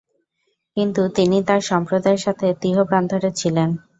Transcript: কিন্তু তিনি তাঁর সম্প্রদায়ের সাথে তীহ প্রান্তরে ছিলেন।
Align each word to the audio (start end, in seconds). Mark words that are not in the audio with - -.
কিন্তু 0.77 1.01
তিনি 1.17 1.37
তাঁর 1.47 1.61
সম্প্রদায়ের 1.71 2.21
সাথে 2.25 2.47
তীহ 2.61 2.77
প্রান্তরে 2.89 3.29
ছিলেন। 3.39 3.69